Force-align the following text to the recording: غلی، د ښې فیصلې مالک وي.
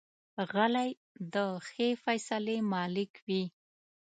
غلی، 0.51 0.89
د 1.33 1.35
ښې 1.67 1.89
فیصلې 2.03 2.57
مالک 2.73 3.11
وي. 3.27 3.43